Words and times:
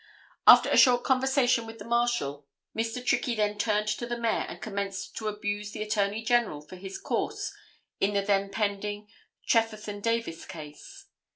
After 0.47 0.71
the 0.71 0.77
short 0.77 1.03
conversation 1.03 1.67
with 1.67 1.77
the 1.77 1.85
Marshal, 1.85 2.47
Mr. 2.75 3.05
Trickey 3.05 3.35
then 3.35 3.59
turned 3.59 3.87
to 3.89 4.07
the 4.07 4.17
Mayor 4.17 4.47
and 4.49 4.59
commenced 4.59 5.15
to 5.17 5.27
abuse 5.27 5.73
the 5.73 5.83
Attorney 5.83 6.23
General 6.23 6.59
for 6.59 6.75
his 6.75 6.97
course 6.97 7.53
in 7.99 8.15
the 8.15 8.23
then 8.23 8.49
pending 8.49 9.09
Trefethen 9.45 10.01
Davis 10.01 10.45
case. 10.47 11.05